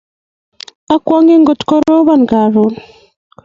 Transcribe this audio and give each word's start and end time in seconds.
akwonge 0.95 1.35
ngot 1.41 1.61
korobon 1.67 2.21
karon. 2.29 2.73